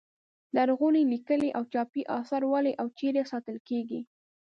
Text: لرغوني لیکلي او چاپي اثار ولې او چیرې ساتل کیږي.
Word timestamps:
لرغوني 0.55 1.03
لیکلي 1.11 1.49
او 1.57 1.63
چاپي 1.73 2.01
اثار 2.19 2.43
ولې 2.51 2.73
او 2.81 2.87
چیرې 2.97 3.23
ساتل 3.31 3.57
کیږي. 3.69 4.01